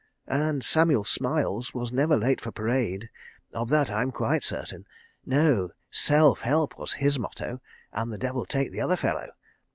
And 0.25 0.65
Samuel 0.65 1.03
Smiles 1.03 1.75
was 1.75 1.91
never 1.91 2.17
late 2.17 2.41
for 2.41 2.51
parade—of 2.51 3.69
that 3.69 3.91
I'm 3.91 4.11
quite 4.11 4.41
certain. 4.43 4.87
No. 5.27 5.73
'Self 5.91 6.41
help' 6.41 6.75
was 6.79 6.93
his 6.93 7.19
motto, 7.19 7.61
and 7.93 8.11
the 8.11 8.17
devil 8.17 8.43
take 8.47 8.71
the 8.71 8.81
other 8.81 8.95
fellow. 8.97 9.29